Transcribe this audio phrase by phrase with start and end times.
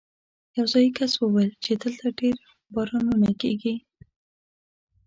[0.57, 2.35] یو ځايي کس وویل چې دلته ډېر
[2.73, 3.75] بارانونه کېږي.